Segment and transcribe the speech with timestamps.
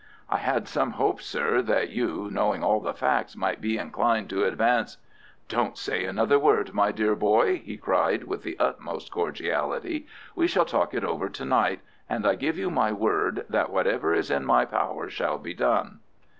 [0.31, 4.45] "I had some hopes, sir, that you, knowing all the facts, might be inclined to
[4.47, 4.97] advance——"
[5.47, 10.65] "Don't say another word, my dear boy," he cried, with the utmost cordiality; "we shall
[10.65, 14.43] talk it over to night, and I give you my word that whatever is in
[14.43, 15.99] my power shall be done."